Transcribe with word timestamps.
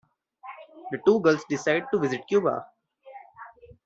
The 0.91 0.97
two 1.05 1.19
girls 1.19 1.45
decide 1.47 1.83
to 1.93 1.99
visit 1.99 2.27
Cuba. 2.27 2.65